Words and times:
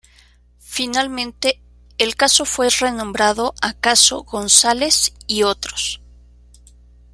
Finalmente, 0.65 1.61
el 1.99 2.15
caso 2.15 2.43
fue 2.45 2.69
renombrado 2.71 3.53
a 3.61 3.73
Caso 3.75 4.23
Gonzáles 4.23 5.13
y 5.27 5.43
Otros. 5.43 6.01